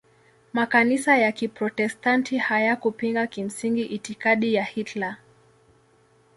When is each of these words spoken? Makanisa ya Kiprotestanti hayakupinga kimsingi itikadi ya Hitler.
Makanisa 0.53 1.17
ya 1.17 1.31
Kiprotestanti 1.31 2.37
hayakupinga 2.37 3.27
kimsingi 3.27 3.81
itikadi 3.85 4.53
ya 4.53 4.63
Hitler. 4.63 5.17